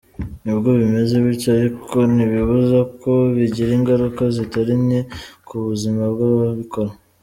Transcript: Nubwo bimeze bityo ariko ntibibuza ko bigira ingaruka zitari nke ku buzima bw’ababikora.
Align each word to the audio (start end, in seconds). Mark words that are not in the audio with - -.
Nubwo 0.43 0.69
bimeze 0.79 1.15
bityo 1.25 1.49
ariko 1.57 1.97
ntibibuza 2.13 2.79
ko 3.01 3.11
bigira 3.35 3.71
ingaruka 3.77 4.21
zitari 4.35 4.73
nke 4.85 5.01
ku 5.47 5.55
buzima 5.65 6.03
bw’ababikora. 6.13 6.91